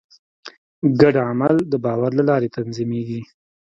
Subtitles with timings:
[0.99, 3.21] ګډ عمل د باور له لارې تنظیمېږي.